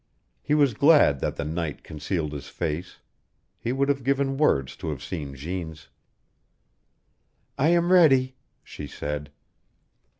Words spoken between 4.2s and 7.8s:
worlds to have seen Jeanne's. "I